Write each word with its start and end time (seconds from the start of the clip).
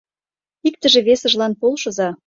Иктыже 0.67 0.99
весыжлан 1.07 1.53
полшыза. 1.59 2.09